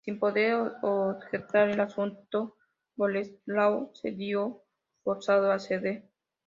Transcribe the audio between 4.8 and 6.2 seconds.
forzado a ceder.